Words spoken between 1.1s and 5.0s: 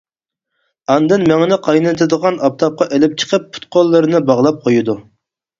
مېڭىنى قاينىتىدىغان ئاپتاپقا ئېلىپ چىقىپ پۇت-قوللىرىنى باغلاپ قويىدۇ.